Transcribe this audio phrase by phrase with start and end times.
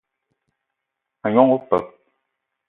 [1.25, 1.85] A gnong opeup